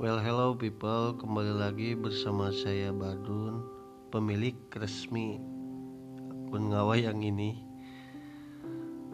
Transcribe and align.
Well, 0.00 0.16
hello 0.16 0.56
people, 0.56 1.12
kembali 1.20 1.60
lagi 1.60 1.92
bersama 1.92 2.48
saya 2.48 2.88
Badun, 2.88 3.60
pemilik 4.08 4.56
resmi 4.72 5.36
akun 6.24 6.72
ngawa 6.72 6.96
yang 6.96 7.20
ini. 7.20 7.60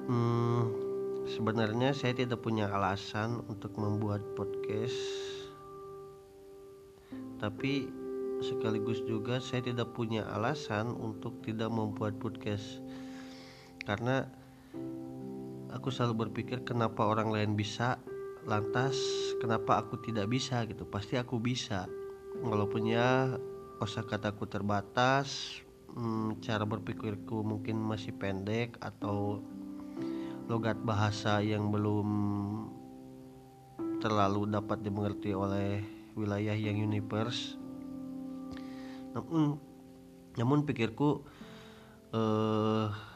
Hmm, 0.06 0.70
sebenarnya 1.26 1.90
saya 1.90 2.14
tidak 2.14 2.38
punya 2.46 2.70
alasan 2.70 3.42
untuk 3.50 3.74
membuat 3.74 4.22
podcast, 4.38 4.94
tapi 7.42 7.90
sekaligus 8.38 9.02
juga 9.10 9.42
saya 9.42 9.66
tidak 9.66 9.90
punya 9.90 10.22
alasan 10.38 10.94
untuk 10.94 11.42
tidak 11.42 11.74
membuat 11.74 12.14
podcast, 12.22 12.78
karena 13.82 14.30
aku 15.74 15.90
selalu 15.90 16.30
berpikir 16.30 16.62
kenapa 16.62 17.02
orang 17.02 17.34
lain 17.34 17.58
bisa 17.58 17.98
lantas 18.46 18.94
kenapa 19.42 19.82
aku 19.82 19.98
tidak 19.98 20.30
bisa 20.30 20.62
gitu? 20.70 20.86
Pasti 20.86 21.18
aku 21.18 21.42
bisa. 21.42 21.90
Walaupun 22.40 22.86
ya 22.86 23.34
kosakataku 23.82 24.46
terbatas 24.46 25.60
hmm, 25.92 26.40
cara 26.40 26.62
berpikirku 26.62 27.42
mungkin 27.42 27.82
masih 27.82 28.14
pendek 28.14 28.78
atau 28.78 29.42
logat 30.46 30.78
bahasa 30.86 31.42
yang 31.42 31.74
belum 31.74 32.08
terlalu 33.98 34.46
dapat 34.46 34.78
dimengerti 34.86 35.34
oleh 35.34 35.82
wilayah 36.14 36.54
yang 36.54 36.78
universe. 36.78 37.58
Namun 39.10 39.58
namun 40.38 40.62
pikirku 40.62 41.26
eh 42.14 43.15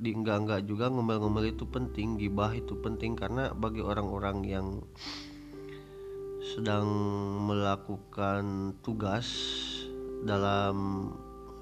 di 0.00 0.16
enggak-enggak 0.16 0.64
juga 0.64 0.88
ngomel-ngomel 0.88 1.52
itu 1.52 1.68
penting 1.68 2.16
gibah 2.16 2.56
itu 2.56 2.72
penting 2.80 3.12
karena 3.20 3.52
bagi 3.52 3.84
orang-orang 3.84 4.38
yang 4.48 4.66
sedang 6.40 6.88
melakukan 7.44 8.72
tugas 8.80 9.28
dalam 10.24 11.08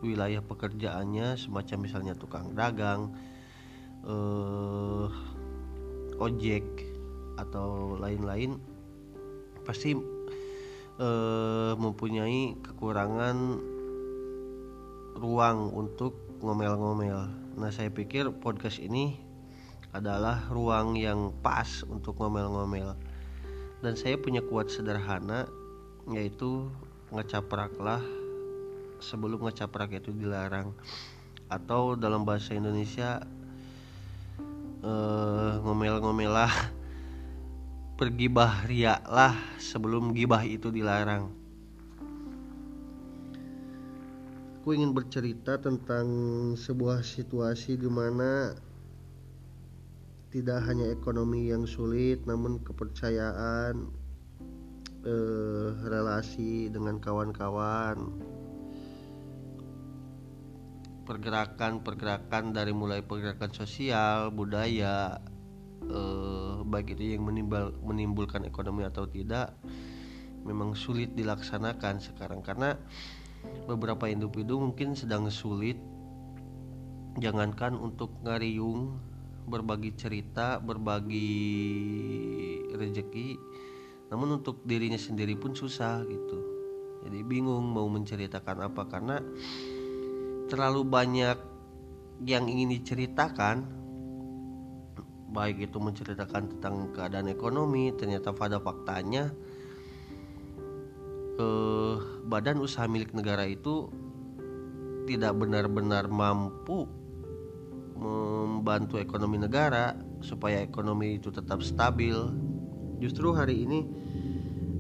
wilayah 0.07 0.39
pekerjaannya 0.39 1.35
semacam 1.35 1.79
misalnya 1.83 2.15
tukang 2.15 2.55
dagang 2.55 3.11
eh, 4.07 5.07
ojek 6.23 6.87
atau 7.43 7.99
lain-lain 7.99 8.55
pasti 9.67 9.99
eh, 11.03 11.73
mempunyai 11.75 12.55
kekurangan 12.63 13.37
ruang 15.19 15.75
untuk 15.75 16.39
ngomel-ngomel 16.39 17.48
Nah 17.59 17.75
saya 17.75 17.91
pikir 17.91 18.31
podcast 18.39 18.79
ini 18.79 19.19
adalah 19.91 20.47
ruang 20.47 20.95
yang 20.95 21.35
pas 21.43 21.83
untuk 21.91 22.15
ngomel-ngomel. 22.23 22.95
Dan 23.83 23.99
saya 23.99 24.15
punya 24.15 24.39
kuat 24.47 24.71
sederhana 24.71 25.51
yaitu 26.07 26.71
ngecapraklah 27.11 27.99
sebelum 29.03 29.43
ngecaprak 29.43 29.91
itu 29.91 30.15
dilarang. 30.15 30.71
Atau 31.51 31.99
dalam 31.99 32.23
bahasa 32.23 32.55
Indonesia 32.55 33.27
eh, 34.87 35.53
ngomel-ngomelah 35.59 36.55
pergi 37.99 38.31
bahria 38.31 39.03
lah 39.03 39.35
sebelum 39.59 40.15
gibah 40.15 40.47
itu 40.47 40.71
dilarang 40.71 41.38
aku 44.69 44.77
ingin 44.77 44.93
bercerita 44.93 45.57
tentang 45.57 46.05
sebuah 46.53 47.01
situasi 47.01 47.81
di 47.81 47.89
mana 47.89 48.53
tidak 50.29 50.61
hanya 50.69 50.93
ekonomi 50.93 51.49
yang 51.49 51.65
sulit 51.65 52.21
namun 52.29 52.61
kepercayaan 52.61 53.89
eh, 55.09 55.69
relasi 55.73 56.69
dengan 56.69 57.01
kawan-kawan 57.01 58.13
pergerakan-pergerakan 61.09 62.53
dari 62.53 62.77
mulai 62.77 63.01
pergerakan 63.01 63.57
sosial 63.57 64.29
budaya 64.37 65.17
eh, 65.81 66.61
baik 66.69 66.93
itu 66.93 67.17
yang 67.17 67.25
menimbul, 67.25 67.73
menimbulkan 67.89 68.45
ekonomi 68.45 68.85
atau 68.85 69.09
tidak 69.09 69.57
memang 70.45 70.77
sulit 70.77 71.17
dilaksanakan 71.17 72.05
sekarang. 72.05 72.45
Karena 72.45 72.77
beberapa 73.67 74.09
individu 74.09 74.59
mungkin 74.59 74.97
sedang 74.97 75.29
sulit. 75.29 75.77
Jangankan 77.19 77.75
untuk 77.75 78.15
ngariung 78.23 79.09
berbagi 79.49 79.97
cerita 79.97 80.61
berbagi 80.61 81.33
rezeki 82.77 83.29
namun 84.09 84.41
untuk 84.41 84.65
dirinya 84.65 84.97
sendiri 84.97 85.37
pun 85.37 85.53
susah 85.53 86.05
gitu. 86.05 86.39
Jadi 87.05 87.25
bingung 87.25 87.65
mau 87.65 87.89
menceritakan 87.89 88.73
apa 88.73 88.83
karena 88.89 89.21
terlalu 90.49 90.83
banyak 90.85 91.37
yang 92.25 92.49
ingin 92.49 92.73
diceritakan. 92.81 93.77
Baik 95.29 95.69
itu 95.69 95.77
menceritakan 95.77 96.57
tentang 96.57 96.89
keadaan 96.97 97.29
ekonomi 97.29 97.93
ternyata 97.93 98.33
pada 98.33 98.57
faktanya 98.65 99.29
eh, 101.37 101.97
badan 102.29 102.61
usaha 102.61 102.85
milik 102.85 103.17
negara 103.17 103.49
itu 103.49 103.89
tidak 105.09 105.41
benar-benar 105.41 106.05
mampu 106.13 106.85
membantu 107.99 109.01
ekonomi 109.01 109.41
negara 109.41 109.97
supaya 110.23 110.63
ekonomi 110.63 111.19
itu 111.19 111.33
tetap 111.33 111.65
stabil. 111.65 112.15
Justru 113.03 113.33
hari 113.35 113.65
ini 113.67 113.89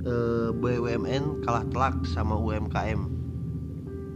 eh, 0.04 0.50
BUMN 0.54 1.42
kalah 1.42 1.66
telak 1.72 1.96
sama 2.06 2.38
UMKM. 2.38 3.00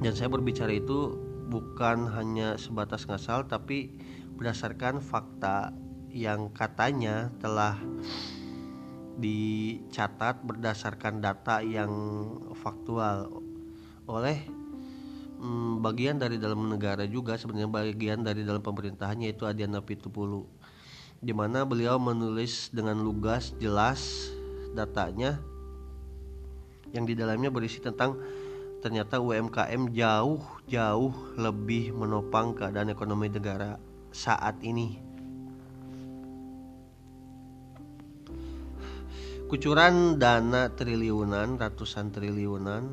Dan 0.04 0.12
saya 0.14 0.28
berbicara 0.30 0.76
itu 0.76 1.16
bukan 1.50 2.06
hanya 2.12 2.60
sebatas 2.60 3.08
ngasal 3.08 3.48
tapi 3.48 3.92
berdasarkan 4.36 4.98
fakta 4.98 5.70
yang 6.12 6.52
katanya 6.52 7.32
telah 7.40 7.78
dicatat 9.22 10.42
berdasarkan 10.42 11.22
data 11.22 11.62
yang 11.62 11.92
faktual 12.58 13.30
oleh 14.10 14.42
hmm, 15.38 15.78
bagian 15.78 16.18
dari 16.18 16.42
dalam 16.42 16.66
negara 16.66 17.06
juga 17.06 17.38
sebenarnya 17.38 17.70
bagian 17.70 18.26
dari 18.26 18.42
dalam 18.42 18.58
pemerintahannya 18.58 19.30
yaitu 19.30 19.46
Adiana 19.46 19.78
Pitupulu 19.78 20.42
di 21.22 21.30
mana 21.30 21.62
beliau 21.62 22.02
menulis 22.02 22.74
dengan 22.74 22.98
lugas 22.98 23.54
jelas 23.62 24.26
datanya 24.74 25.38
yang 26.90 27.06
di 27.06 27.14
dalamnya 27.14 27.54
berisi 27.54 27.78
tentang 27.78 28.18
ternyata 28.82 29.22
UMKM 29.22 29.94
jauh 29.94 30.42
jauh 30.66 31.14
lebih 31.38 31.94
menopang 31.94 32.58
keadaan 32.58 32.90
ekonomi 32.90 33.30
negara 33.30 33.78
saat 34.10 34.58
ini 34.66 35.11
kucuran 39.52 40.16
dana 40.16 40.72
triliunan 40.72 41.60
ratusan 41.60 42.08
triliunan 42.08 42.88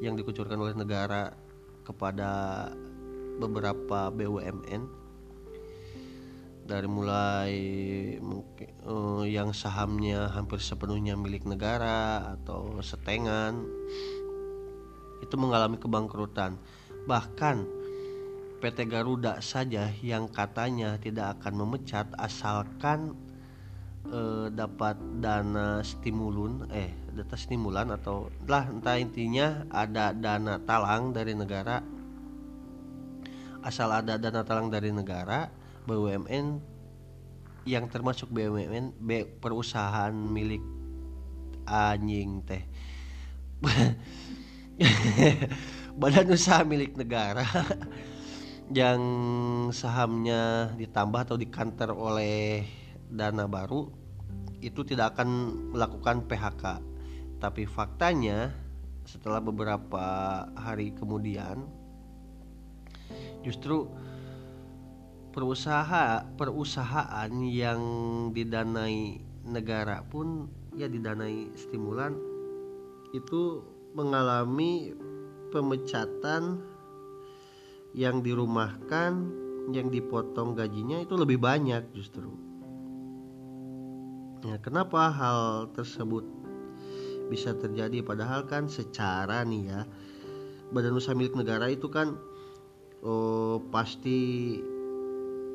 yang 0.00 0.16
dikucurkan 0.16 0.56
oleh 0.56 0.72
negara 0.72 1.36
kepada 1.84 2.64
beberapa 3.36 4.08
BUMN 4.08 4.82
dari 6.64 6.88
mulai 6.88 7.52
uh, 8.88 9.28
yang 9.28 9.52
sahamnya 9.52 10.32
hampir 10.32 10.64
sepenuhnya 10.64 11.12
milik 11.12 11.44
negara 11.44 12.24
atau 12.40 12.80
setengan 12.80 13.60
itu 15.20 15.34
mengalami 15.36 15.76
kebangkrutan. 15.76 16.56
Bahkan 17.04 17.56
PT 18.64 18.88
Garuda 18.88 19.44
saja 19.44 19.92
yang 20.00 20.32
katanya 20.32 20.96
tidak 20.96 21.36
akan 21.36 21.68
memecat 21.68 22.08
asalkan 22.16 23.25
eh, 24.12 24.46
dapat 24.52 24.96
dana 25.18 25.80
stimulun 25.82 26.68
eh 26.70 26.94
data 27.16 27.34
stimulan 27.34 27.88
atau 27.88 28.28
lah 28.44 28.68
entah 28.68 29.00
intinya 29.00 29.64
ada 29.72 30.12
dana 30.12 30.60
talang 30.62 31.16
dari 31.16 31.32
negara. 31.32 31.80
Asal 33.64 33.90
ada 33.90 34.14
dana 34.14 34.46
talang 34.46 34.70
dari 34.70 34.94
negara 34.94 35.50
BUMN 35.88 36.60
yang 37.66 37.90
termasuk 37.90 38.30
BUMN 38.30 38.94
B, 39.02 39.26
perusahaan 39.42 40.14
milik 40.14 40.62
anjing 41.66 42.46
teh. 42.46 42.62
Badan 46.00 46.28
usaha 46.30 46.60
milik 46.62 46.94
negara 46.94 47.42
yang 48.78 49.00
sahamnya 49.72 50.74
ditambah 50.76 51.20
atau 51.26 51.40
dikantor 51.40 51.96
oleh 51.96 52.68
dana 53.10 53.46
baru 53.46 53.88
itu 54.60 54.82
tidak 54.82 55.16
akan 55.16 55.28
melakukan 55.76 56.24
PHK. 56.26 56.64
Tapi 57.36 57.68
faktanya 57.68 58.50
setelah 59.06 59.38
beberapa 59.38 60.06
hari 60.58 60.90
kemudian 60.96 61.62
justru 63.46 63.86
perusaha 65.30 66.26
perusahaan 66.34 67.30
yang 67.46 67.80
didanai 68.34 69.22
negara 69.46 70.02
pun 70.02 70.50
ya 70.74 70.90
didanai 70.90 71.54
stimulan 71.54 72.18
itu 73.14 73.62
mengalami 73.94 74.90
pemecatan 75.54 76.58
yang 77.94 78.26
dirumahkan 78.26 79.12
yang 79.70 79.86
dipotong 79.88 80.58
gajinya 80.58 80.98
itu 80.98 81.14
lebih 81.14 81.38
banyak 81.38 81.86
justru 81.94 82.45
ya 84.44 84.56
kenapa 84.60 85.08
hal 85.08 85.70
tersebut 85.72 86.26
bisa 87.32 87.56
terjadi? 87.56 88.04
Padahal 88.04 88.44
kan 88.44 88.68
secara 88.68 89.42
nih 89.46 89.62
ya 89.70 89.80
badan 90.74 90.98
usaha 90.98 91.14
milik 91.14 91.38
negara 91.38 91.70
itu 91.70 91.86
kan 91.86 92.18
oh, 93.06 93.62
pasti 93.70 94.58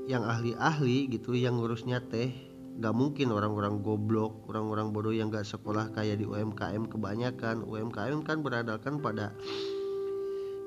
yang 0.09 0.25
ahli-ahli 0.25 1.11
gitu 1.11 1.37
yang 1.37 1.59
ngurusnya 1.59 2.01
teh 2.09 2.33
gak 2.81 2.95
mungkin 2.95 3.29
orang-orang 3.35 3.83
goblok 3.83 4.47
orang-orang 4.47 4.95
bodoh 4.95 5.13
yang 5.13 5.29
gak 5.29 5.45
sekolah 5.45 5.91
kayak 5.91 6.23
di 6.23 6.25
UMKM 6.25 6.87
kebanyakan. 6.87 7.67
UMKM 7.67 8.23
kan 8.25 8.41
beradalkan 8.41 9.03
pada 9.03 9.35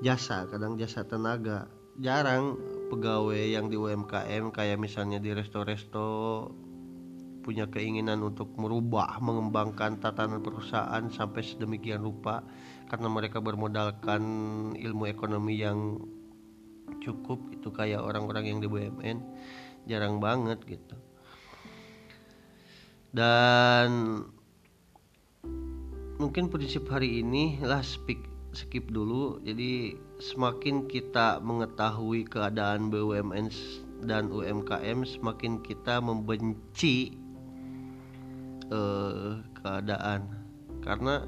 jasa 0.04 0.44
kadang 0.46 0.76
jasa 0.76 1.02
tenaga. 1.08 1.66
Jarang 1.94 2.58
pegawai 2.90 3.54
yang 3.54 3.70
di 3.70 3.78
UMKM 3.78 4.50
kayak 4.50 4.78
misalnya 4.82 5.22
di 5.22 5.30
resto-resto 5.30 6.50
punya 7.44 7.68
keinginan 7.68 8.24
untuk 8.24 8.56
merubah 8.56 9.20
mengembangkan 9.20 10.00
tatanan 10.00 10.40
perusahaan 10.40 11.04
sampai 11.12 11.44
sedemikian 11.44 12.00
rupa 12.00 12.40
karena 12.88 13.12
mereka 13.12 13.44
bermodalkan 13.44 14.22
ilmu 14.72 15.04
ekonomi 15.04 15.60
yang 15.60 16.00
cukup 17.04 17.44
itu 17.52 17.68
kayak 17.68 18.00
orang-orang 18.00 18.48
yang 18.48 18.58
di 18.64 18.68
BUMN 18.72 19.18
jarang 19.84 20.24
banget 20.24 20.64
gitu. 20.64 20.96
Dan 23.12 24.24
mungkin 26.16 26.48
prinsip 26.48 26.88
hari 26.88 27.20
ini 27.20 27.60
lah 27.60 27.84
speak 27.84 28.24
skip 28.54 28.88
dulu. 28.88 29.42
Jadi 29.44 29.98
semakin 30.22 30.88
kita 30.88 31.42
mengetahui 31.44 32.24
keadaan 32.24 32.88
BUMN 32.88 33.50
dan 34.06 34.30
UMKM 34.30 35.04
semakin 35.04 35.60
kita 35.60 35.98
membenci 35.98 37.23
uh, 38.72 39.40
keadaan. 39.60 40.28
Karena 40.84 41.24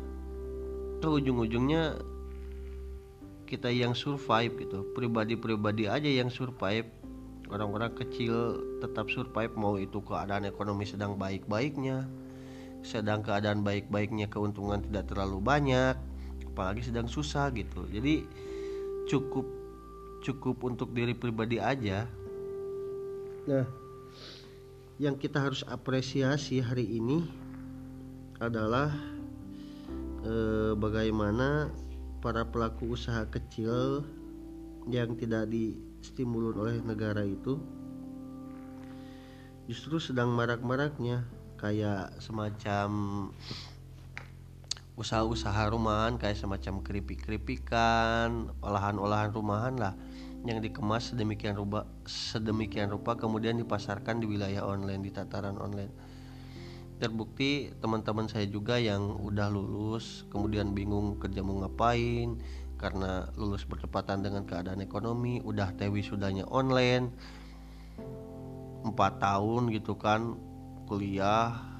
tuh 1.00 1.20
ujung-ujungnya 1.20 2.00
kita 3.48 3.70
yang 3.72 3.92
survive 3.92 4.52
gitu. 4.60 4.84
Pribadi-pribadi 4.92 5.88
aja 5.88 6.08
yang 6.08 6.28
survive. 6.28 6.86
Orang-orang 7.46 7.94
kecil 7.94 8.58
tetap 8.82 9.06
survive 9.06 9.54
mau 9.54 9.78
itu 9.78 10.02
keadaan 10.02 10.48
ekonomi 10.48 10.84
sedang 10.84 11.14
baik-baiknya. 11.14 12.04
Sedang 12.82 13.22
keadaan 13.22 13.62
baik-baiknya 13.62 14.26
keuntungan 14.30 14.82
tidak 14.82 15.10
terlalu 15.10 15.38
banyak. 15.40 15.94
Apalagi 16.52 16.82
sedang 16.84 17.06
susah 17.06 17.52
gitu. 17.54 17.86
Jadi 17.90 18.26
cukup 19.06 19.46
cukup 20.26 20.56
untuk 20.66 20.90
diri 20.90 21.14
pribadi 21.14 21.62
aja. 21.62 22.10
Nah 23.46 23.85
yang 24.96 25.20
kita 25.20 25.44
harus 25.44 25.60
apresiasi 25.68 26.64
hari 26.64 26.96
ini 26.96 27.20
adalah 28.40 28.92
eh, 30.24 30.72
bagaimana 30.72 31.68
para 32.24 32.48
pelaku 32.48 32.96
usaha 32.96 33.28
kecil 33.28 34.04
yang 34.88 35.12
tidak 35.20 35.52
distimulus 35.52 36.56
oleh 36.56 36.76
negara 36.80 37.22
itu 37.28 37.60
justru 39.68 40.00
sedang 40.00 40.32
marak-maraknya 40.32 41.26
kayak 41.60 42.16
semacam 42.22 42.88
usaha-usaha 44.96 45.68
rumahan 45.68 46.16
kayak 46.16 46.40
semacam 46.40 46.80
keripik-keripikan, 46.80 48.48
olahan-olahan 48.64 49.28
rumahan 49.28 49.76
lah 49.76 49.92
yang 50.48 50.64
dikemas 50.64 51.12
sedemikian 51.12 51.58
rupa 51.58 51.84
sedemikian 52.08 52.88
rupa 52.88 53.18
kemudian 53.18 53.60
dipasarkan 53.60 54.24
di 54.24 54.26
wilayah 54.30 54.64
online 54.64 55.04
di 55.04 55.12
tataran 55.12 55.60
online. 55.60 55.92
Terbukti 56.96 57.76
teman-teman 57.76 58.24
saya 58.24 58.48
juga 58.48 58.80
yang 58.80 59.20
udah 59.20 59.52
lulus 59.52 60.24
kemudian 60.32 60.72
bingung 60.72 61.20
kerja 61.20 61.44
mau 61.44 61.60
ngapain 61.60 62.40
karena 62.80 63.28
lulus 63.36 63.68
bertepatan 63.68 64.24
dengan 64.24 64.48
keadaan 64.48 64.80
ekonomi, 64.80 65.44
udah 65.44 65.76
tewi 65.76 66.00
sudahnya 66.00 66.48
online. 66.48 67.12
4 68.86 68.96
tahun 68.96 69.68
gitu 69.76 69.98
kan 70.00 70.40
kuliah 70.86 71.75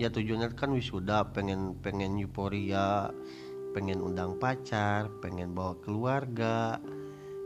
ya 0.00 0.08
tujuannya 0.08 0.56
kan 0.56 0.72
wisuda 0.72 1.32
pengen 1.36 1.76
pengen 1.84 2.16
euforia 2.16 3.12
pengen 3.76 4.00
undang 4.00 4.40
pacar 4.40 5.12
pengen 5.20 5.52
bawa 5.52 5.76
keluarga 5.84 6.80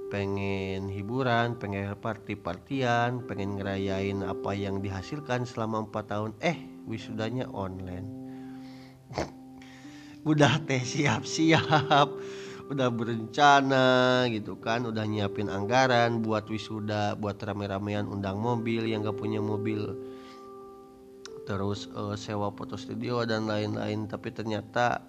pengen 0.07 0.87
hiburan 0.87 1.59
pengen 1.59 1.91
party-partian 1.99 3.27
pengen 3.27 3.59
ngerayain 3.59 4.23
apa 4.23 4.55
yang 4.55 4.79
dihasilkan 4.79 5.43
selama 5.43 5.87
empat 5.91 6.15
tahun. 6.15 6.33
Eh 6.39 6.59
wisudanya 6.87 7.51
online. 7.51 8.07
Udah 10.31 10.63
teh 10.67 10.83
siap-siap 10.83 12.11
udah 12.67 12.91
berencana 12.91 14.27
gitu 14.27 14.59
kan 14.59 14.83
udah 14.91 15.07
nyiapin 15.07 15.47
anggaran 15.47 16.19
buat 16.19 16.51
wisuda 16.51 17.15
buat 17.15 17.39
rame-ramean 17.39 18.11
undang 18.11 18.43
mobil. 18.43 18.91
Yang 18.91 19.15
gak 19.15 19.19
punya 19.23 19.39
mobil 19.39 19.95
terus 21.47 21.87
uh, 21.95 22.19
sewa 22.19 22.51
foto 22.51 22.75
studio 22.75 23.23
dan 23.23 23.47
lain-lain. 23.47 24.11
Tapi 24.11 24.35
ternyata 24.35 25.01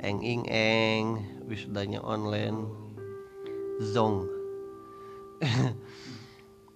eng 0.00 0.24
ing 0.24 0.48
eng 0.48 1.20
wisudanya 1.46 2.00
online. 2.00 2.66
Zong. 3.92 4.26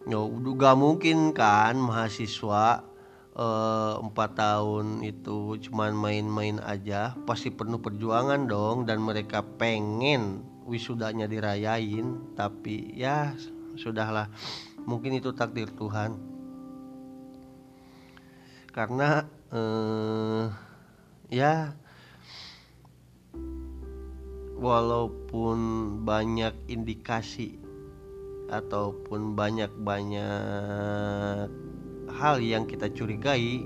No 0.07 0.31
gak 0.31 0.79
mungkin 0.79 1.35
kan 1.35 1.75
mahasiswa 1.83 2.87
eh, 3.35 3.95
empat 3.99 4.31
uh, 4.31 4.37
tahun 4.39 5.03
itu 5.03 5.59
cuman 5.67 5.99
main-main 5.99 6.63
aja. 6.63 7.19
Pasti 7.27 7.51
penuh 7.51 7.83
perjuangan 7.83 8.47
dong 8.47 8.87
dan 8.87 9.03
mereka 9.03 9.43
pengen 9.43 10.47
wisudanya 10.63 11.27
dirayain. 11.27 12.39
Tapi 12.39 12.95
ya 12.95 13.35
sudahlah. 13.75 14.31
Mungkin 14.87 15.19
itu 15.19 15.35
takdir 15.35 15.75
Tuhan 15.75 16.36
karena 18.77 19.25
eh, 19.57 20.53
ya 21.33 21.73
walaupun 24.61 25.59
banyak 26.05 26.53
indikasi 26.69 27.57
ataupun 28.53 29.33
banyak-banyak 29.33 31.49
hal 32.13 32.37
yang 32.45 32.69
kita 32.69 32.93
curigai 32.93 33.65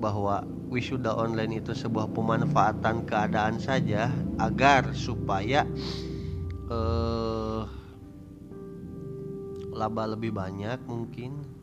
bahwa 0.00 0.48
wisuda 0.72 1.12
online 1.12 1.60
itu 1.60 1.76
sebuah 1.76 2.08
pemanfaatan 2.16 3.04
keadaan 3.04 3.60
saja 3.60 4.08
agar 4.40 4.96
supaya 4.96 5.68
eh, 6.72 7.62
laba 9.76 10.04
lebih 10.08 10.32
banyak 10.32 10.80
mungkin 10.88 11.59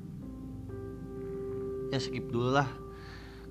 ya 1.91 1.99
skip 1.99 2.27
dulu 2.29 2.55
lah. 2.57 2.69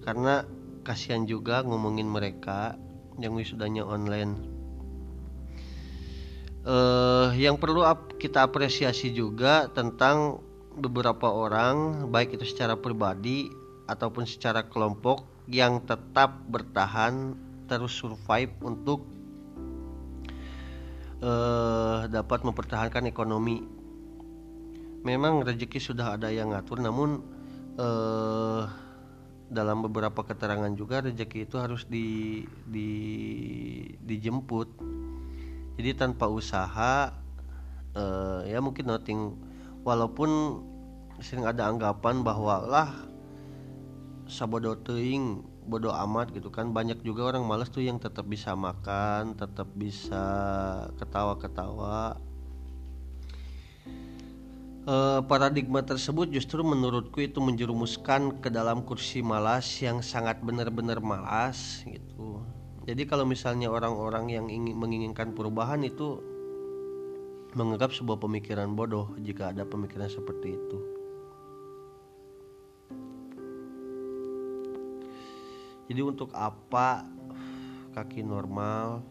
Karena 0.07 0.47
kasihan 0.87 1.27
juga 1.27 1.67
ngomongin 1.67 2.07
mereka 2.07 2.79
yang 3.19 3.35
wisudanya 3.35 3.83
online. 3.83 4.57
Uh, 6.67 7.31
yang 7.39 7.59
perlu 7.63 7.87
ap 7.87 8.19
kita 8.19 8.43
apresiasi 8.43 9.15
juga 9.15 9.71
tentang 9.71 10.43
beberapa 10.75 11.31
orang 11.31 12.11
baik 12.11 12.37
itu 12.37 12.45
secara 12.45 12.75
pribadi 12.75 13.47
ataupun 13.87 14.27
secara 14.27 14.67
kelompok 14.67 15.23
yang 15.47 15.79
tetap 15.87 16.43
bertahan 16.51 17.39
terus 17.71 17.95
survive 17.95 18.51
untuk 18.67 19.07
uh, 21.23 22.11
dapat 22.11 22.43
mempertahankan 22.43 23.07
ekonomi. 23.07 23.63
Memang 25.07 25.47
rezeki 25.47 25.79
sudah 25.79 26.19
ada 26.19 26.35
yang 26.35 26.51
ngatur 26.51 26.83
namun 26.83 27.23
eh, 27.77 28.63
dalam 29.47 29.79
beberapa 29.87 30.27
keterangan 30.27 30.73
juga 30.75 31.07
rezeki 31.07 31.47
itu 31.47 31.57
harus 31.61 31.87
di, 31.87 32.43
di 32.67 32.91
dijemput. 34.03 34.69
Jadi 35.77 35.91
tanpa 35.95 36.27
usaha 36.27 37.13
eh, 37.95 38.41
ya 38.51 38.59
mungkin 38.59 38.91
nothing 38.91 39.21
walaupun 39.87 40.61
sering 41.23 41.49
ada 41.49 41.71
anggapan 41.71 42.21
bahwa 42.21 42.61
lah 42.65 42.91
sabodo 44.27 44.77
teing 44.83 45.47
bodoh 45.67 45.95
amat 45.95 46.35
gitu 46.35 46.51
kan. 46.51 46.75
Banyak 46.75 47.07
juga 47.07 47.31
orang 47.31 47.47
males 47.47 47.71
tuh 47.71 47.87
yang 47.87 48.03
tetap 48.03 48.27
bisa 48.27 48.59
makan 48.59 49.39
tetap 49.39 49.71
bisa 49.79 50.25
ketawa-ketawa 50.99 52.19
Uh, 54.87 55.19
paradigma 55.27 55.83
tersebut 55.83 56.31
justru 56.31 56.63
menurutku 56.63 57.19
itu 57.19 57.43
menjerumuskan 57.43 58.39
ke 58.39 58.47
dalam 58.55 58.87
kursi 58.87 59.19
malas 59.19 59.67
yang 59.83 59.99
sangat 59.99 60.39
benar-benar 60.47 61.03
malas 61.03 61.83
gitu. 61.83 62.39
Jadi 62.87 63.03
kalau 63.03 63.27
misalnya 63.27 63.67
orang-orang 63.67 64.31
yang 64.31 64.47
ingin 64.47 64.79
menginginkan 64.79 65.35
perubahan 65.35 65.83
itu 65.83 66.23
menganggap 67.59 67.91
sebuah 67.99 68.23
pemikiran 68.23 68.79
bodoh 68.79 69.11
jika 69.19 69.51
ada 69.51 69.67
pemikiran 69.67 70.07
seperti 70.07 70.55
itu. 70.55 70.79
Jadi 75.91 75.99
untuk 75.99 76.31
apa 76.31 77.03
kaki 77.91 78.23
normal 78.23 79.03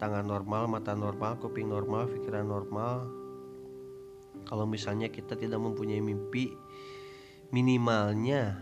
tangan 0.00 0.24
normal 0.24 0.64
mata 0.64 0.96
normal 0.96 1.36
kuping 1.36 1.68
normal 1.68 2.08
pikiran 2.08 2.48
normal 2.48 3.27
kalau 4.48 4.64
misalnya 4.64 5.12
kita 5.12 5.36
tidak 5.36 5.60
mempunyai 5.60 6.00
mimpi 6.00 6.56
minimalnya 7.52 8.56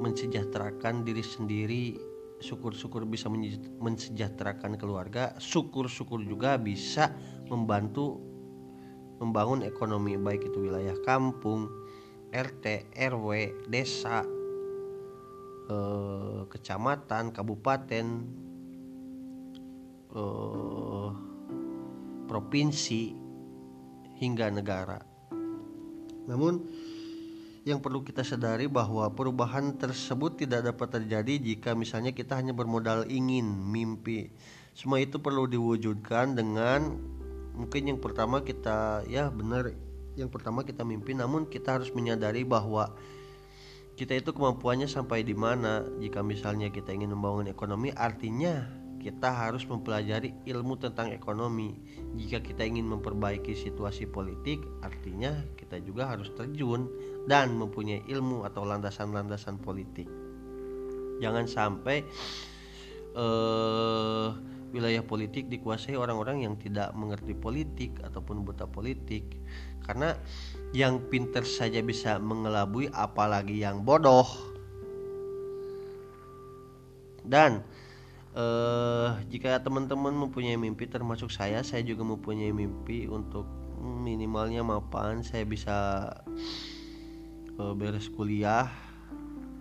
mensejahterakan 0.00 1.04
diri 1.04 1.24
sendiri. 1.24 1.84
Syukur-syukur 2.36 3.08
bisa 3.08 3.32
mensejahterakan 3.80 4.76
keluarga. 4.76 5.32
Syukur-syukur 5.40 6.20
juga 6.20 6.60
bisa 6.60 7.08
membantu 7.48 8.20
membangun 9.16 9.64
ekonomi 9.64 10.20
baik 10.20 10.52
itu 10.52 10.68
wilayah 10.68 10.92
kampung 11.08 11.72
RT 12.36 12.92
RW 12.92 13.28
desa 13.72 14.20
eh, 15.72 16.40
kecamatan 16.44 17.32
kabupaten 17.32 18.06
eh, 20.12 21.08
provinsi 22.28 23.25
hingga 24.16 24.48
negara. 24.52 25.00
Namun 26.26 26.66
yang 27.66 27.82
perlu 27.82 28.06
kita 28.06 28.22
sadari 28.22 28.70
bahwa 28.70 29.10
perubahan 29.10 29.74
tersebut 29.74 30.38
tidak 30.38 30.70
dapat 30.70 31.02
terjadi 31.02 31.34
jika 31.54 31.74
misalnya 31.74 32.14
kita 32.14 32.38
hanya 32.38 32.54
bermodal 32.54 33.10
ingin, 33.10 33.42
mimpi. 33.42 34.30
Semua 34.70 35.02
itu 35.02 35.18
perlu 35.18 35.50
diwujudkan 35.50 36.38
dengan 36.38 36.94
mungkin 37.58 37.90
yang 37.90 37.98
pertama 37.98 38.44
kita 38.46 39.02
ya 39.10 39.32
benar 39.34 39.74
yang 40.14 40.30
pertama 40.30 40.62
kita 40.62 40.86
mimpi. 40.86 41.18
Namun 41.18 41.50
kita 41.50 41.82
harus 41.82 41.90
menyadari 41.90 42.46
bahwa 42.46 42.94
kita 43.98 44.14
itu 44.14 44.30
kemampuannya 44.30 44.86
sampai 44.86 45.26
di 45.26 45.34
mana. 45.34 45.82
Jika 45.98 46.22
misalnya 46.22 46.70
kita 46.70 46.94
ingin 46.94 47.18
membangun 47.18 47.50
ekonomi 47.50 47.90
artinya 47.90 48.85
kita 49.06 49.30
harus 49.30 49.62
mempelajari 49.70 50.34
ilmu 50.50 50.74
tentang 50.82 51.14
ekonomi. 51.14 51.78
Jika 52.18 52.42
kita 52.42 52.66
ingin 52.66 52.90
memperbaiki 52.90 53.54
situasi 53.54 54.10
politik, 54.10 54.58
artinya 54.82 55.30
kita 55.54 55.78
juga 55.78 56.10
harus 56.10 56.34
terjun 56.34 56.90
dan 57.30 57.54
mempunyai 57.54 58.02
ilmu 58.10 58.42
atau 58.42 58.66
landasan-landasan 58.66 59.62
politik. 59.62 60.10
Jangan 61.22 61.46
sampai 61.46 62.02
uh, 63.14 64.34
wilayah 64.74 65.06
politik 65.06 65.46
dikuasai 65.46 65.94
orang-orang 65.94 66.42
yang 66.42 66.58
tidak 66.58 66.90
mengerti 66.98 67.38
politik 67.38 67.94
ataupun 68.02 68.42
buta 68.42 68.66
politik. 68.66 69.38
Karena 69.86 70.18
yang 70.74 70.98
pinter 71.06 71.46
saja 71.46 71.78
bisa 71.78 72.18
mengelabui 72.18 72.90
apalagi 72.90 73.62
yang 73.62 73.86
bodoh. 73.86 74.26
Dan 77.22 77.62
uh, 78.36 79.16
jika 79.32 79.58
teman-teman 79.64 80.12
mempunyai 80.12 80.60
mimpi 80.60 80.86
termasuk 80.86 81.32
saya 81.32 81.64
saya 81.64 81.82
juga 81.82 82.04
mempunyai 82.04 82.52
mimpi 82.52 83.08
untuk 83.08 83.48
minimalnya 83.80 84.62
mapan. 84.62 85.24
Saya 85.24 85.48
bisa 85.48 85.76
uh, 87.56 87.72
beres 87.72 88.12
kuliah 88.12 88.68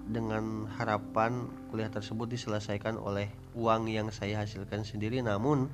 dengan 0.06 0.70
harapan 0.78 1.50
kuliah 1.74 1.90
tersebut 1.90 2.30
diselesaikan 2.30 3.02
oleh 3.02 3.32
uang 3.58 3.90
yang 3.90 4.14
saya 4.14 4.44
hasilkan 4.44 4.86
sendiri. 4.86 5.24
Namun 5.24 5.72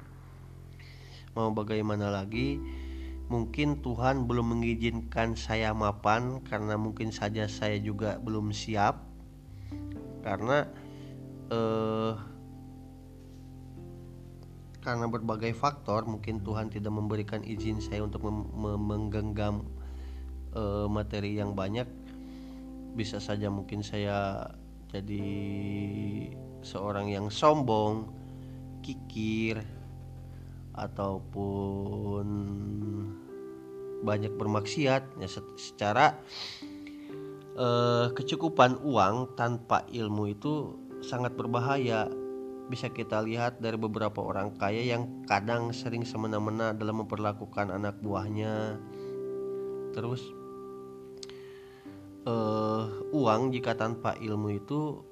mau 1.36 1.52
bagaimana 1.52 2.12
lagi 2.12 2.60
mungkin 3.32 3.80
Tuhan 3.80 4.28
belum 4.28 4.60
mengizinkan 4.60 5.40
saya 5.40 5.72
mapan 5.72 6.44
karena 6.44 6.76
mungkin 6.76 7.12
saja 7.16 7.48
saya 7.48 7.80
juga 7.80 8.20
belum 8.20 8.56
siap. 8.56 9.04
Karena 10.22 10.68
eh, 11.50 12.14
karena 14.82 15.06
berbagai 15.06 15.54
faktor 15.54 16.10
mungkin 16.10 16.42
Tuhan 16.42 16.74
tidak 16.74 16.90
memberikan 16.90 17.46
izin 17.46 17.78
saya 17.78 18.02
untuk 18.02 18.26
menggenggam 18.58 19.62
uh, 20.58 20.90
materi 20.90 21.38
yang 21.38 21.54
banyak. 21.54 21.86
Bisa 22.98 23.22
saja 23.22 23.48
mungkin 23.48 23.86
saya 23.86 24.50
jadi 24.90 25.24
seorang 26.66 27.14
yang 27.14 27.30
sombong 27.30 28.10
kikir 28.82 29.62
ataupun 30.74 32.26
banyak 34.02 34.34
bermaksiat 34.34 35.22
ya 35.22 35.30
secara 35.56 36.18
uh, 37.56 38.10
kecukupan 38.18 38.82
uang 38.82 39.38
tanpa 39.38 39.86
ilmu 39.94 40.34
itu 40.34 40.74
sangat 41.06 41.38
berbahaya 41.38 42.10
bisa 42.72 42.88
kita 42.88 43.20
lihat 43.20 43.60
dari 43.60 43.76
beberapa 43.76 44.24
orang 44.24 44.56
kaya 44.56 44.80
yang 44.96 45.28
kadang 45.28 45.76
sering 45.76 46.08
semena-mena 46.08 46.72
dalam 46.72 47.04
memperlakukan 47.04 47.68
anak 47.68 48.00
buahnya. 48.00 48.80
Terus 49.92 50.24
uh, 52.24 52.88
uang 53.12 53.52
jika 53.52 53.76
tanpa 53.76 54.16
ilmu 54.16 54.56
itu 54.56 55.04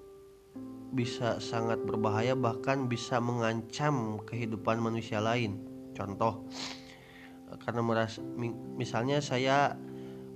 bisa 0.89 1.37
sangat 1.43 1.83
berbahaya 1.83 2.33
bahkan 2.33 2.87
bisa 2.87 3.19
mengancam 3.19 4.23
kehidupan 4.23 4.79
manusia 4.79 5.19
lain. 5.19 5.59
Contoh 5.91 6.47
karena 7.67 7.81
merasa 7.83 8.23
misalnya 8.79 9.19
saya 9.19 9.75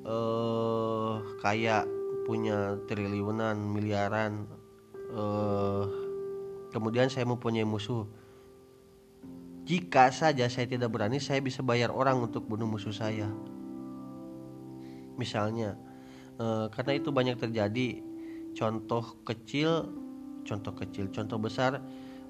uh, 0.03 1.23
kaya 1.39 1.87
punya 2.27 2.75
triliunan 2.89 3.55
miliaran 3.55 4.47
uh, 5.15 6.02
kemudian 6.73 7.07
saya 7.07 7.29
mempunyai 7.29 7.63
musuh. 7.63 8.09
Jika 9.63 10.11
saja 10.11 10.49
saya 10.51 10.67
tidak 10.67 10.91
berani 10.91 11.23
saya 11.23 11.39
bisa 11.39 11.63
bayar 11.63 11.93
orang 11.93 12.19
untuk 12.19 12.43
bunuh 12.43 12.67
musuh 12.67 12.91
saya. 12.91 13.29
Misalnya 15.15 15.77
eh, 16.41 16.65
karena 16.73 16.93
itu 16.97 17.13
banyak 17.13 17.37
terjadi. 17.37 18.01
Contoh 18.57 19.21
kecil 19.23 19.87
contoh 20.43 20.75
kecil 20.75 21.07
contoh 21.13 21.39
besar 21.39 21.79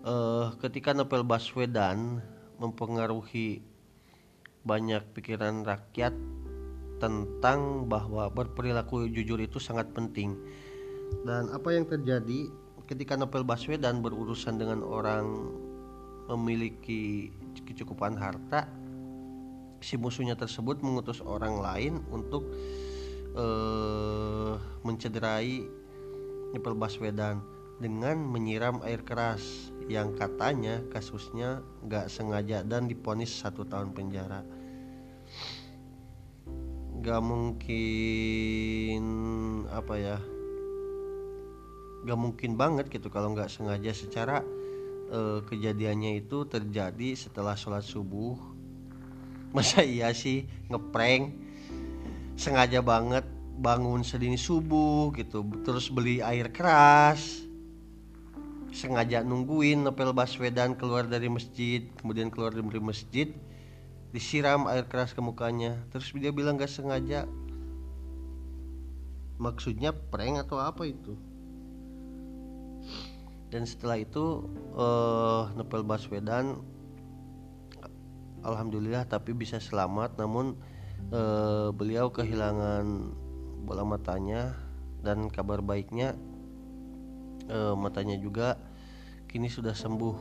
eh, 0.05 0.45
ketika 0.61 0.93
Novel 0.93 1.25
Baswedan 1.25 2.21
mempengaruhi 2.61 3.65
banyak 4.63 5.03
pikiran 5.17 5.65
rakyat 5.65 6.13
tentang 7.03 7.91
bahwa 7.91 8.31
berperilaku 8.31 9.11
jujur 9.11 9.35
itu 9.43 9.59
sangat 9.59 9.91
penting. 9.91 10.39
Dan 11.27 11.51
apa 11.51 11.75
yang 11.75 11.83
terjadi 11.83 12.47
ketika 12.87 13.15
Novel 13.15 13.47
Baswedan 13.47 14.03
berurusan 14.03 14.59
dengan 14.59 14.83
orang 14.83 15.51
memiliki 16.31 17.31
kecukupan 17.67 18.15
harta 18.15 18.67
si 19.83 19.99
musuhnya 19.99 20.39
tersebut 20.39 20.79
mengutus 20.79 21.19
orang 21.19 21.59
lain 21.59 21.99
untuk 22.07 22.47
uh, 23.35 24.55
mencederai 24.87 25.67
Novel 26.55 26.75
Baswedan 26.79 27.43
dengan 27.83 28.15
menyiram 28.23 28.79
air 28.87 29.03
keras 29.03 29.73
yang 29.91 30.15
katanya 30.15 30.79
kasusnya 30.87 31.59
gak 31.91 32.07
sengaja 32.07 32.63
dan 32.63 32.87
diponis 32.87 33.33
satu 33.33 33.67
tahun 33.67 33.91
penjara. 33.91 34.47
Gak 37.03 37.19
mungkin 37.19 39.03
apa 39.67 39.95
ya 39.99 40.15
gak 42.03 42.19
mungkin 42.19 42.59
banget 42.59 42.91
gitu 42.91 43.07
kalau 43.07 43.31
nggak 43.31 43.47
sengaja 43.47 43.95
secara 43.95 44.43
uh, 45.11 45.39
kejadiannya 45.47 46.23
itu 46.23 46.43
terjadi 46.47 47.15
setelah 47.15 47.55
sholat 47.55 47.83
subuh. 47.83 48.35
Masa 49.55 49.85
iya 49.85 50.11
sih 50.11 50.49
ngeprank 50.67 51.31
sengaja 52.33 52.81
banget 52.81 53.25
bangun 53.61 54.01
sedini 54.01 54.33
subuh 54.33 55.13
gitu 55.13 55.45
terus 55.61 55.93
beli 55.93 56.25
air 56.25 56.49
keras 56.49 57.45
sengaja 58.73 59.21
nungguin 59.21 59.85
Novel 59.85 60.17
Baswedan 60.17 60.73
keluar 60.73 61.05
dari 61.05 61.29
masjid 61.29 61.85
kemudian 62.01 62.33
keluar 62.33 62.49
dari 62.49 62.81
masjid 62.81 63.29
disiram 64.09 64.65
air 64.65 64.89
keras 64.89 65.13
ke 65.13 65.21
mukanya 65.21 65.77
terus 65.93 66.09
dia 66.17 66.33
bilang 66.33 66.57
gak 66.57 66.73
sengaja. 66.73 67.29
Maksudnya 69.37 69.93
prank 69.93 70.45
atau 70.45 70.61
apa 70.61 70.85
itu 70.89 71.13
dan 73.53 73.69
setelah 73.69 74.01
itu 74.01 74.49
uh, 74.73 75.53
Novel 75.53 75.85
Baswedan 75.85 76.65
alhamdulillah 78.41 79.05
tapi 79.05 79.37
bisa 79.37 79.61
selamat. 79.61 80.17
Namun 80.17 80.57
uh, 81.13 81.69
beliau 81.69 82.09
kehilangan 82.09 83.13
bola 83.69 83.85
matanya 83.85 84.57
dan 85.05 85.29
kabar 85.29 85.61
baiknya 85.61 86.17
uh, 87.53 87.77
matanya 87.77 88.17
juga 88.17 88.57
kini 89.29 89.53
sudah 89.53 89.77
sembuh. 89.77 90.17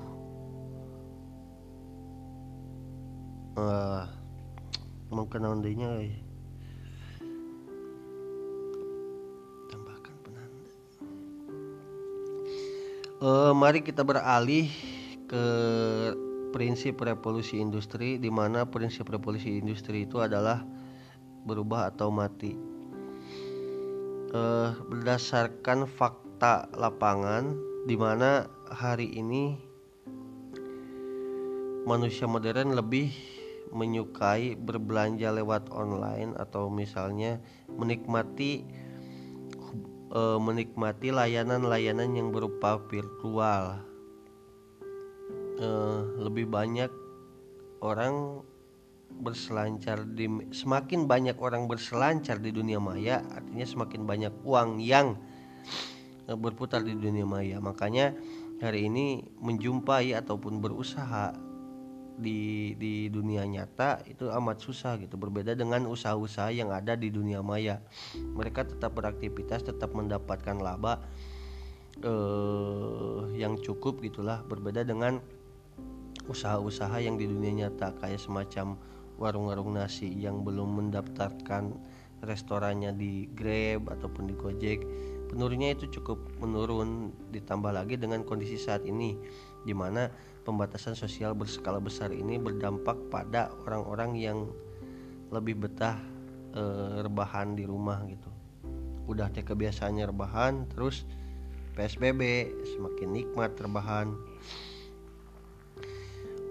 Uh, 3.57 4.05
mau 5.09 5.25
kenal 5.29 5.57
ya 5.61 6.22
uh, 13.23 13.53
mari 13.55 13.87
kita 13.87 14.03
beralih 14.03 14.67
ke 15.31 15.45
prinsip 16.51 17.01
revolusi 17.01 17.63
industri 17.63 18.19
di 18.19 18.29
mana 18.29 18.69
prinsip 18.69 19.09
revolusi 19.09 19.63
industri 19.63 20.05
itu 20.05 20.21
adalah 20.21 20.61
berubah 21.47 21.95
atau 21.95 22.13
mati. 22.13 22.59
Uh, 24.33 24.73
berdasarkan 24.89 25.85
fakta 25.85 26.67
lapangan 26.75 27.53
di 27.85 27.97
mana 28.01 28.49
hari 28.73 29.13
ini 29.13 29.61
manusia 31.85 32.25
modern 32.25 32.73
lebih 32.73 33.13
menyukai 33.73 34.57
berbelanja 34.57 35.33
lewat 35.33 35.69
online 35.73 36.37
atau 36.37 36.69
misalnya 36.69 37.41
menikmati 37.73 38.65
e, 40.13 40.21
menikmati 40.37 41.09
layanan-layanan 41.09 42.13
yang 42.13 42.29
berupa 42.29 42.77
virtual. 42.87 43.81
E, 45.57 45.69
lebih 46.21 46.53
banyak 46.53 46.93
orang 47.81 48.45
berselancar 49.13 50.09
di 50.09 50.25
semakin 50.57 51.05
banyak 51.05 51.37
orang 51.37 51.69
berselancar 51.69 52.41
di 52.41 52.49
dunia 52.49 52.81
maya 52.81 53.21
artinya 53.37 53.67
semakin 53.69 54.09
banyak 54.09 54.35
uang 54.45 54.81
yang 54.81 55.17
e, 56.29 56.33
berputar 56.37 56.85
di 56.85 56.93
dunia 56.93 57.25
maya. 57.25 57.57
Makanya 57.59 58.13
hari 58.61 58.87
ini 58.87 59.25
menjumpai 59.41 60.15
ataupun 60.15 60.61
berusaha 60.61 61.52
di 62.19 62.73
di 62.77 63.09
dunia 63.09 63.45
nyata 63.49 64.05
itu 64.05 64.29
amat 64.29 64.61
susah 64.61 65.01
gitu. 65.01 65.17
Berbeda 65.17 65.57
dengan 65.57 65.89
usaha-usaha 65.89 66.53
yang 66.53 66.73
ada 66.73 66.97
di 66.97 67.09
dunia 67.09 67.41
maya. 67.41 67.81
Mereka 68.17 68.69
tetap 68.69 68.97
beraktivitas 68.97 69.65
tetap 69.65 69.97
mendapatkan 69.97 70.57
laba 70.61 71.01
eh, 72.01 73.21
yang 73.37 73.57
cukup 73.61 74.05
gitulah. 74.05 74.45
Berbeda 74.45 74.85
dengan 74.85 75.23
usaha-usaha 76.29 77.03
yang 77.03 77.19
di 77.19 77.27
dunia 77.27 77.67
nyata 77.67 77.97
kayak 77.99 78.21
semacam 78.21 78.79
warung-warung 79.19 79.75
nasi 79.75 80.09
yang 80.09 80.47
belum 80.47 80.79
mendaftarkan 80.79 81.75
restorannya 82.23 82.95
di 82.95 83.27
Grab 83.35 83.91
ataupun 83.91 84.31
di 84.31 84.35
Gojek 84.39 84.81
penurunnya 85.33 85.73
itu 85.73 85.89
cukup 85.89 86.21
menurun. 86.45 87.17
Ditambah 87.33 87.73
lagi 87.73 87.97
dengan 87.97 88.21
kondisi 88.29 88.61
saat 88.61 88.85
ini 88.85 89.17
di 89.65 89.73
mana 89.73 90.13
pembatasan 90.43 90.99
sosial 90.99 91.33
berskala 91.33 91.79
besar 91.79 92.11
ini 92.11 92.39
berdampak 92.39 92.99
pada 93.09 93.51
orang-orang 93.65 94.19
yang 94.19 94.39
lebih 95.31 95.65
betah 95.65 95.97
e, 96.53 96.63
rebahan 97.01 97.55
di 97.55 97.65
rumah 97.65 98.03
gitu. 98.11 98.31
Udah 99.07 99.31
teh 99.31 99.43
kebiasaannya 99.43 100.05
rebahan 100.11 100.67
terus 100.71 101.07
PSBB 101.79 102.53
semakin 102.77 103.09
nikmat 103.11 103.57
rebahan. 103.57 104.13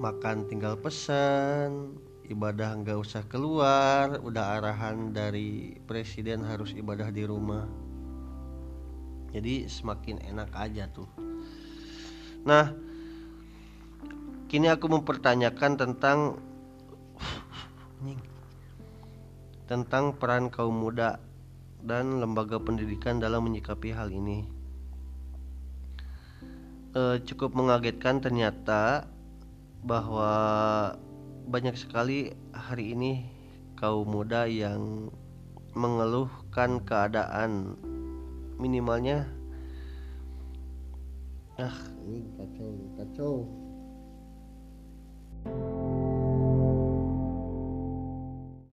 Makan 0.01 0.49
tinggal 0.49 0.81
pesan 0.81 1.93
ibadah 2.25 2.79
nggak 2.79 2.95
usah 2.95 3.27
keluar 3.27 4.17
udah 4.23 4.57
arahan 4.57 5.11
dari 5.11 5.77
presiden 5.83 6.47
harus 6.47 6.71
ibadah 6.73 7.11
di 7.11 7.27
rumah. 7.27 7.67
Jadi 9.31 9.67
semakin 9.67 10.23
enak 10.27 10.49
aja 10.55 10.87
tuh. 10.91 11.07
Nah 12.43 12.90
Kini 14.51 14.67
aku 14.67 14.91
mempertanyakan 14.91 15.79
tentang 15.79 16.35
tentang 19.71 20.11
peran 20.19 20.51
kaum 20.51 20.75
muda 20.75 21.23
dan 21.79 22.19
lembaga 22.19 22.59
pendidikan 22.59 23.23
dalam 23.23 23.47
menyikapi 23.47 23.95
hal 23.95 24.11
ini. 24.11 24.43
E, 26.91 27.23
cukup 27.23 27.55
mengagetkan 27.55 28.19
ternyata 28.19 29.07
bahwa 29.87 30.35
banyak 31.47 31.79
sekali 31.79 32.35
hari 32.51 32.91
ini 32.91 33.31
kaum 33.79 34.03
muda 34.03 34.51
yang 34.51 35.07
mengeluhkan 35.71 36.83
keadaan 36.83 37.79
minimalnya. 38.59 39.31
Ah 41.55 41.79
ini 42.03 42.27
kacau 42.35 42.69
kacau 42.99 43.60
you 45.45 45.90